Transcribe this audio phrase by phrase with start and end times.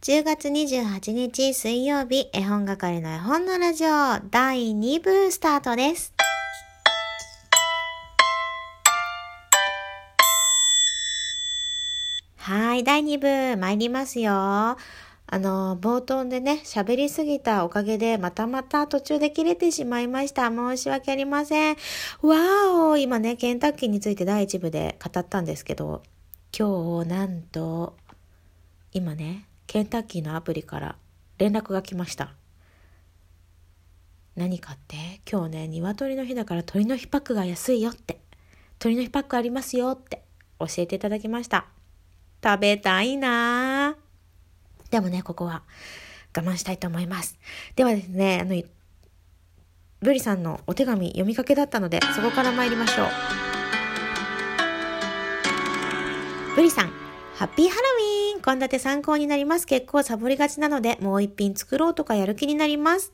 [0.00, 3.88] 10月28日水曜日、絵本係の絵本のラジオ
[4.30, 6.14] 第2部スタートです。
[12.36, 13.18] はい、第2
[13.54, 14.32] 部参りますよ。
[14.32, 14.76] あ
[15.32, 20.48] の、冒頭でね、喋りすぎたおかげで、またまた途中で切れてしまいました。
[20.48, 21.76] 申し訳ありません。
[22.22, 26.04] わーお今ね、ケンタッキーについて第1部で語ったんですけど、
[26.56, 27.96] 今日、なんと、
[28.92, 30.96] 今ね、ケンタッキーのアプリから
[31.36, 32.32] 連絡が来ました。
[34.34, 35.20] 何かって？
[35.30, 38.18] 今日ね、鶏の日だから鶏の日パックが安いよって。
[38.80, 40.22] 鶏の日パックありますよって
[40.58, 41.66] 教えていただきました。
[42.42, 43.94] 食べたいな。
[44.90, 45.64] でもね、ここは
[46.34, 47.38] 我慢したいと思います。
[47.76, 48.58] ではですね、あの、
[50.00, 53.08] ブリさんのお手紙読みかけだったので、そこから参りましょう。
[56.56, 56.92] ブリさん、
[57.38, 57.82] ハッピーハロ
[58.32, 59.66] ウィーン献立参考になります。
[59.68, 63.12] 結構サボりがちなので、もう一品作ろうとかやる気になります。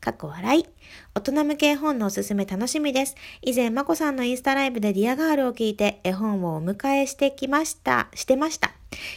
[0.00, 0.66] かっこ笑い。
[1.14, 3.16] 大人向け絵本のおすすめ楽しみです。
[3.42, 8.72] 以前、まこさんのインスタライブでディアガールを聞いて絵本をお迎えしてきました、してました。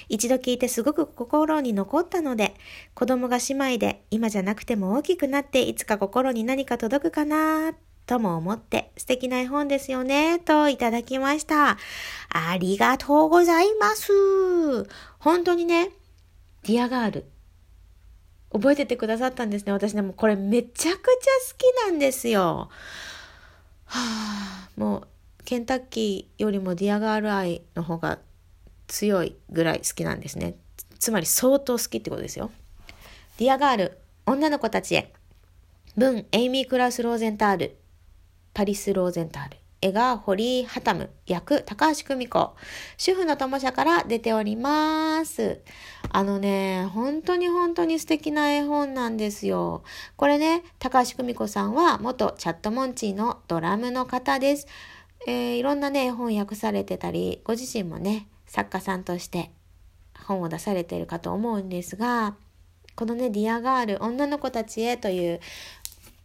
[0.09, 2.53] 一度聞いてすごく心に残ったので、
[2.95, 11.78] 子供が姉妹で今じゃなくても大きくなっていつか心に何か届くかなーってとも思って素敵な絵本ですよね、といただきました。
[12.30, 14.12] ありがとうございます。
[15.20, 15.92] 本当にね、
[16.64, 17.26] ディアガール。
[18.52, 19.74] 覚えててくださったんですね。
[19.74, 20.98] 私ね、もうこれめちゃくちゃ好
[21.56, 22.70] きなんですよ。
[23.86, 25.02] はあ、も
[25.42, 28.18] う、ケンタッキーよりもディアガール愛の方が
[28.88, 30.56] 強いぐらい好きなんですね。
[30.98, 32.50] つまり相当好きってことですよ。
[33.38, 35.14] ディアガール、女の子たちへ。
[35.96, 37.78] 文、エイミー・クラウス・ローゼンタール。
[38.60, 39.58] パリス・ローゼンタール。
[39.80, 41.10] 絵が堀井ハタム。
[41.26, 42.58] 役、高橋久美子。
[42.98, 45.62] 主婦の友社から出ております。
[46.10, 49.84] あのね、本当に本当に素敵な絵本なんですよ。
[50.18, 54.68] これね、高橋久美子さんは元チャットモンチーのドラムの方です。
[55.25, 59.52] えーいろんなね、絵本訳されてたり、ご自身もね、作家さんとして
[60.25, 62.36] 本を出されているかと思うんですが、
[63.00, 65.40] このね、ディアガール、女の子たちへという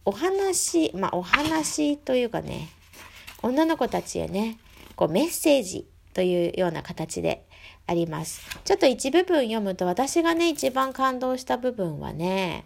[0.04, 2.69] お話、まあお話というかね、
[3.42, 4.59] 女の子たちへね、
[4.97, 7.44] こうメッセージというような形で
[7.87, 8.43] あります。
[8.64, 12.64] ちょっと一部分読むと私がね、一番感動した部分はね、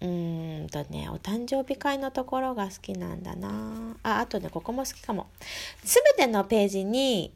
[0.00, 5.28] うんとね、お誕生日会のところが好きなんだなあ、あとね、ここも好きかも。
[5.82, 7.32] すべてのページに、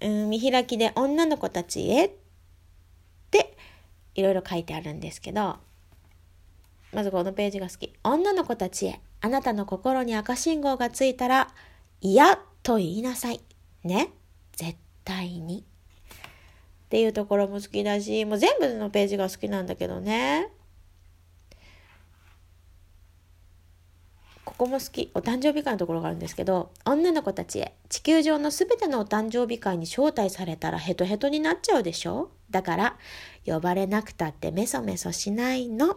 [0.00, 2.10] うん、見開きで女の子たちへっ
[3.30, 3.56] て
[4.14, 5.58] いろいろ書いてあるんですけど、
[6.92, 7.92] まずこのページが好き。
[8.04, 11.48] 女の子たちへ、あなたの心に赤信号がついたら、
[12.00, 13.40] 嫌と言いなさい。
[13.82, 14.10] ね。
[14.52, 15.60] 絶対に。
[15.60, 20.50] っていうところも好きだし、もう全部のページが好きなんだけどね。
[24.44, 25.10] ここも好き。
[25.14, 32.30] お誕生日会のところがあるんですけど、女の子たちへ、地球上のすべてのお誕生日会に招待されたらヘトヘトになっちゃうでしょ？
[32.50, 32.98] だから、
[33.46, 35.96] 呼ばれなくたってメソメソしないの。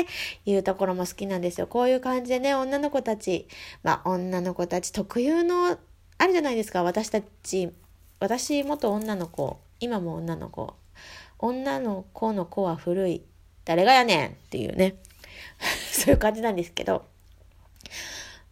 [0.00, 0.06] って
[0.46, 1.66] いうところも好きなんですよ。
[1.66, 3.46] こういう感じでね、女の子たち、
[3.82, 5.78] まあ女の子たち特有の、
[6.18, 7.70] あるじゃないですか、私たち、
[8.18, 10.74] 私元女の子、今も女の子。
[11.38, 13.22] 女の子の子は古い。
[13.64, 14.96] 誰がやねんっていうね。
[15.92, 17.04] そういう感じなんですけど。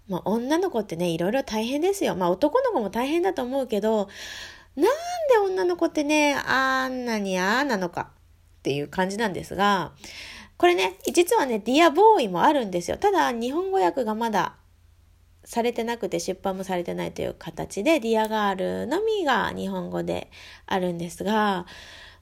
[0.08, 2.16] まあ女の子ってね、いろいろ大変ですよ。
[2.16, 4.08] まあ男の子も大変だと思うけど、
[4.76, 8.10] なんで女の子ってね、あんなにあーなのか
[8.60, 9.92] っていう感じなんですが、
[10.60, 12.98] これね、実はね、ディアボーイもあるんですよ。
[12.98, 14.56] ただ、日本語訳がまだ
[15.42, 20.30] されてなくて出版もされてないという形で、ディアガールのみが日本語で
[20.66, 21.64] あるんですが、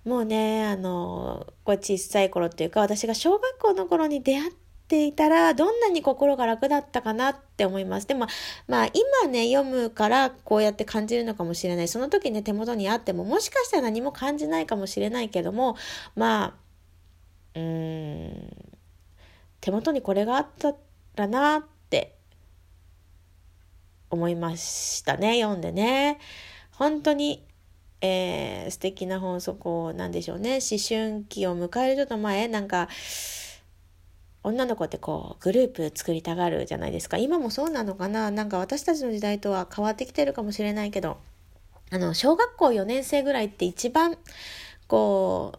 [0.04, 4.52] もうね、あの、これ小さい頃っていうか、私が小学校の頃に出会っ
[4.86, 8.06] ていたら、どんなに心が楽だったかなって思います。
[8.06, 8.28] でも、
[8.68, 11.88] まあ今ね、読むからこうやって感じるのかもしれない。
[11.88, 15.76] その時ね、手元にあっても、もしかしたら何も感じないかもしれないけども、
[16.14, 16.67] まあ、
[17.58, 18.68] うーん。
[19.60, 20.74] 手元にこれがあった
[21.16, 22.16] らなって
[24.10, 26.18] 思いましたね読んでね。
[26.72, 27.44] 本当に、
[28.00, 30.60] えー、素敵な本そこなんでしょうね。
[30.62, 32.88] 思春期を迎えるちょっと前なんか
[34.44, 37.18] 女の子ってこうグループ作りたがるじゃないですか。
[37.18, 38.30] 今もそうなのかな。
[38.30, 41.18] なんか私たちの時代とは変わってきてるかもしれないけど
[41.90, 44.16] あの小学校4年生ぐらいって一番
[44.86, 45.58] こう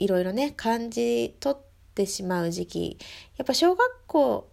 [0.00, 1.62] いろいろね感じ取っ
[1.94, 2.98] てしまう時期
[3.36, 4.50] やっぱ小学校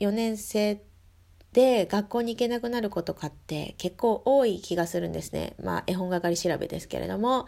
[0.00, 0.82] 4年生
[1.52, 5.54] で学校に行けなくなる子とかって結構多い気がするんですね。
[5.62, 7.46] まあ絵本係調べですけれども、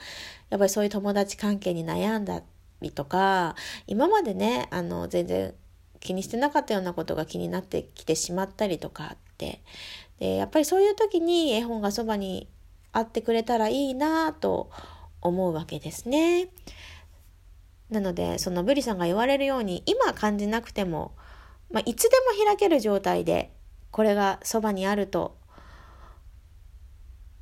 [0.49, 2.43] やっぱりそういう友達関係に悩んだ
[2.81, 3.57] りとか、
[3.87, 5.55] 今までね、あの全然
[6.01, 9.63] 気にしてなかったようなことが気になってきてしまったりとかって、
[10.19, 12.49] でやっぱりそういう時に絵本がそばに
[12.93, 14.71] あってくれたらいいなと
[15.21, 16.49] 思うわけですね。
[17.91, 21.13] なので、そのブリさんが言われるように、今感じなくても、
[21.71, 23.53] まあ、いつでも開ける状態で
[23.91, 25.39] これがそばにあると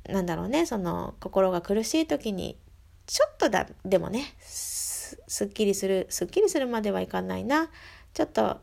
[0.07, 2.57] なんだろうねその心が苦しい時に
[3.05, 7.69] ちょっとだでもねすっきりするすっきりするまではいかないな
[8.13, 8.57] ちょっと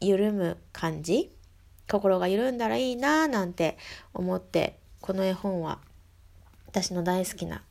[0.00, 1.32] 緩む感じ
[1.90, 3.78] 心が緩んだらいいななんて
[4.12, 5.78] 思ってこの絵本は
[6.66, 7.62] 私の大好きな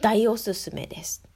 [0.00, 1.29] 大おすすめです。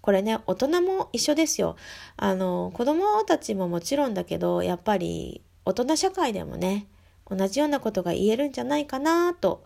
[0.00, 1.76] これね大人も一緒ですよ。
[2.16, 6.86] あの子供たちももちろんだけどやっぱり大人社会でもね、
[7.28, 9.62] 同じようなことが言えるんじゃないかなと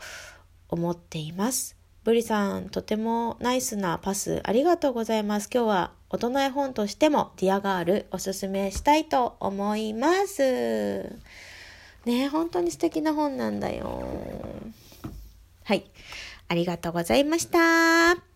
[0.68, 1.76] 思っています。
[2.04, 5.48] ブリさん、とてもナイスなパスありがとうございます。
[5.52, 11.16] 今日は大人絵本としてもディアガールおすすめしたいと思います。
[12.04, 14.04] ね本当に素敵な本なんだよ。
[15.64, 15.90] はい。
[16.48, 18.33] ありがとうございました。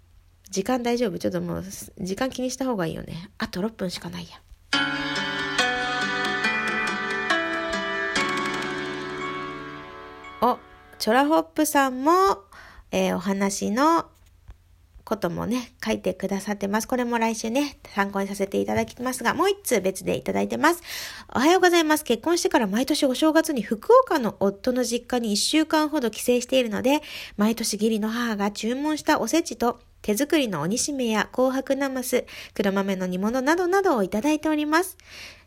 [0.51, 1.19] 時間大丈夫？
[1.19, 1.65] ちょっともう、
[1.99, 3.31] 時間気にした方がいいよね。
[3.37, 4.41] あと6分しかないや。
[10.41, 10.59] お、
[10.99, 12.13] チョラホップさんも、
[12.91, 14.07] えー、お話の
[15.05, 16.89] こともね、書いてくださってます。
[16.89, 20.83] これも来週ね、参考にさせていただきますが、もう一通別でいただいてます。
[21.35, 22.05] おはようございます。
[22.05, 27.03] 結婚してから毎年お正月に福岡の夫の実家に一週間ほど帰省しているので、
[27.37, 32.25] 毎年義理の母が注文したおせちと手作りの鬼しめや紅白ナマス、
[32.55, 34.97] 黒豆の煮物などなどをいただいております。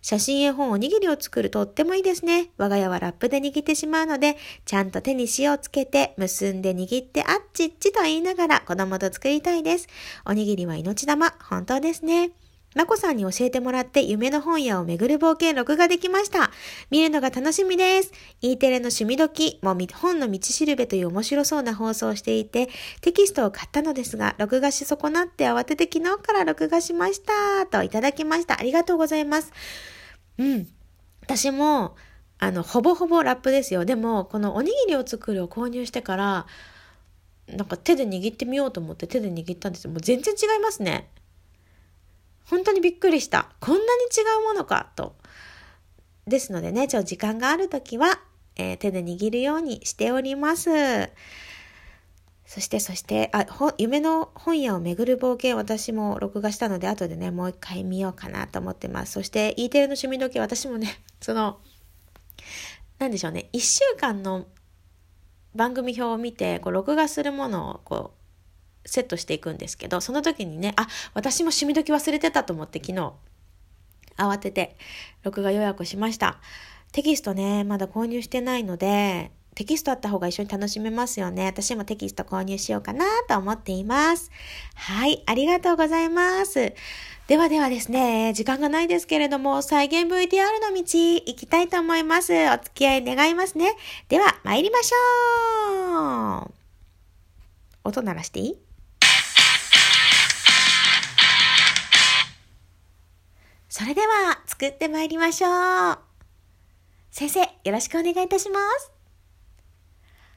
[0.02, 2.50] 写真絵本おにぎりを作るとってもいいですね。
[2.58, 9.88] 我が家はラップで握ってしまうので、ちゃんと手に塩をつけて、結んで握ってあっちっちと言いながら子供と作りたいです。
[10.26, 12.32] おにぎりは命玉、本当ですね。
[12.74, 16.52] まこさんに教えてもらって夢の本屋を巡る冒険録画できました。
[16.90, 18.14] 見るのが楽しみです。
[18.40, 22.70] E テレの趣味時も本の道しるべという面白そうな放送をしていて、
[23.02, 27.66] テキストを買ったのですが、録画し損なって慌てて昨日から録画しました。
[27.66, 28.58] といただきました。
[28.58, 29.52] ありがとうございます。
[30.38, 30.68] うん。
[31.24, 31.98] 私も、
[32.40, 33.84] あの、ほぼほぼラップですよ。
[33.84, 36.48] でも、このおにぎりを作るを購入してから、
[37.48, 39.92] なんか手で握ってみようと思って手で握ったんですよ。
[39.92, 41.10] もう全然違いますね。
[42.46, 43.50] 本当にびっくりした。
[43.60, 45.16] こんなに違うものかと。
[46.28, 48.20] ですのでね、ちょっと時間があるときは、
[48.56, 50.70] えー、手で握るようにしております。
[52.46, 53.46] そして、そして、あ、
[53.78, 59.14] 夢の本屋を巡る冒険、私も録画したので、後でね、もう一回見ようかなと思ってます。
[59.14, 61.60] そして、E テレの趣味時計、私もね、 その、
[63.00, 64.48] なんでしょうね、一週間の
[65.56, 68.21] 番組表を見て、こう、録画するものを、こう、
[68.86, 73.14] セットしていくんですけど、その時にね、あ、私も趣味時忘れてたと思って昨日、
[74.18, 74.78] 慌てて
[75.24, 76.40] 録画予約しました。
[76.92, 81.46] テキストね、まだ購入してないので、テキストあった方が一緒に楽しめますよね。
[81.46, 84.32] 私もテキスト購入しようかなと思っています。
[84.76, 86.74] はい、ありがとうございます。
[87.28, 92.34] ではではですね、時間がないですけれども、再現 VTR の道行きたいと思います。
[92.50, 93.74] お付き合い願いますね。
[94.10, 96.52] では、参りましょう。
[97.84, 98.71] 音鳴らしていい？
[103.82, 105.48] それでは作ってまいりましょ
[105.94, 105.98] う。
[107.10, 108.92] 先生、よろしくお願いいたします。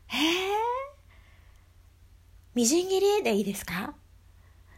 [0.07, 0.21] へえ。
[2.55, 3.93] みじん切りでいいですか？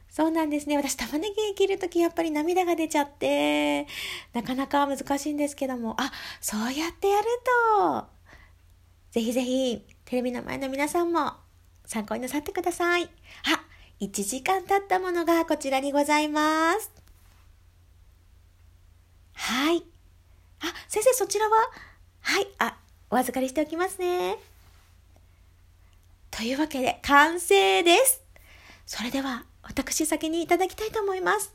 [0.09, 0.77] そうなんですね。
[0.77, 3.87] 私、玉ねぎ切るときやっぱり涙が出ちゃって、
[4.33, 7.27] なかなか難しいんですけども、あ、そうやってやる
[7.87, 8.05] と、
[9.13, 11.35] ぜひぜひ、テレビの前の皆さんも
[11.85, 13.05] 参考になさってください。
[13.05, 13.09] あ、
[14.01, 17.06] 1時間経ったものがこちらにございます。
[19.37, 19.85] はい。
[20.61, 21.57] あ、先生、そちらは？
[22.23, 22.49] はい。
[22.59, 22.77] あ、
[23.11, 24.39] お預かりしておきますね。
[26.31, 28.23] というわけで、完成です。
[28.87, 31.55] それでは、私先にいただきたいと思います。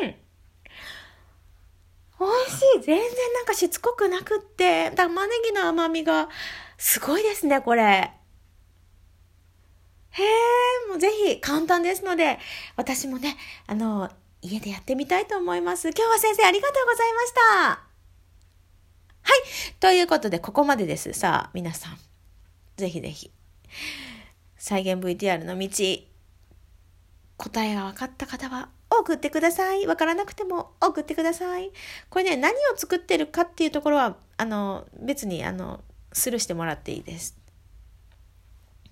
[0.00, 0.14] うん。
[2.18, 2.80] 美味しい。
[2.82, 6.28] 全然なんかしつこくなくって、玉ねぎの甘みが
[6.78, 7.82] すごいですね、これ。
[10.10, 12.38] へえ、もうぜひ簡単ですので、
[12.76, 13.36] 私もね、
[13.66, 14.10] あの、
[14.42, 15.88] 家でやってみたいと思います。
[15.90, 17.92] 今日は先生ありがとうございました。
[19.22, 19.74] はい。
[19.78, 21.12] ということで、ここまでです。
[21.12, 21.98] さあ、皆さん。
[22.76, 23.30] ぜひぜひ。
[24.56, 25.68] 再現 VTR の道、
[27.36, 29.86] 答えが分かった方は、送ってください。
[29.86, 31.70] わからなくても送ってください。
[32.10, 35.80] これね、何を作ってるかっていうところは、あの、別に、あの、
[36.12, 37.41] スルーしてもらっていいです。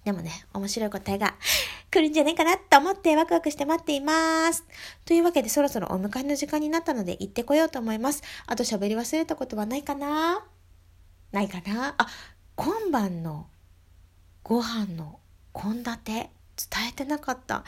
[0.05, 1.35] でもね、面白い答えが
[1.91, 4.65] 来るんじゃないかなと思ってワクワクして待っています。
[5.05, 8.23] というわけでそろそろお迎えの時間になったので行ってこようと思います。
[8.47, 10.45] あと喋り忘れたことはないかな？
[11.33, 11.95] ないかな？
[11.99, 12.07] あ、
[12.57, 13.49] 今晩の
[14.43, 15.21] ご飯の
[15.55, 16.01] 献立？
[16.07, 16.31] 伝
[16.91, 17.65] えてなかった。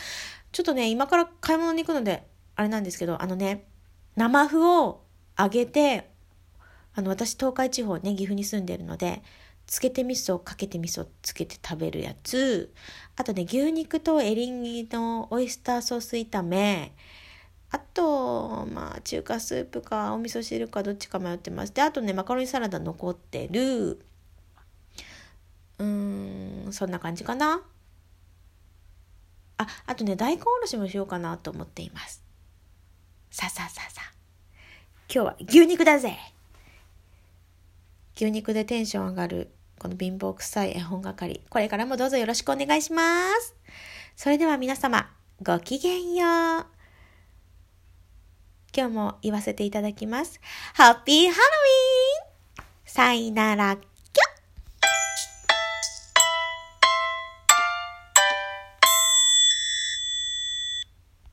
[0.53, 3.65] ちょっとね、今から買い物に行くので、あれなんですけど、あのね、
[4.17, 5.03] 生麩を
[5.39, 6.11] 揚げて、
[6.95, 9.23] あの、私東海地方ね、岐阜に住んでるので、
[9.73, 12.71] つけて味噌、かけて味噌つけて食べるやつ。
[13.17, 16.93] あとね、牛肉とエリンギのオイスターソース炒め。
[17.71, 21.73] あと、まあ、中華スープかお味噌汁かどっちか迷ってます。
[21.73, 24.05] で、あとね、マカロニサラダ残ってる。
[25.79, 27.63] うん、そんな感じかな。
[29.57, 32.23] あ、あとね、大根おろしもしようかなと思っています。
[33.31, 34.13] さあさあさあさあ。
[35.11, 36.15] 今日は牛肉だぜ
[38.15, 39.51] 牛肉でテンション上がる
[39.83, 41.41] この貧乏臭い絵本係。
[41.51, 43.57] これからもどうぞよろしくお願いします。
[44.15, 45.11] それでは皆様、
[45.43, 46.25] ごきげんよ
[46.61, 46.67] う。
[48.73, 50.41] 今日も言わせていただきます。
[50.75, 53.77] ハッピーハロウィーンさいなら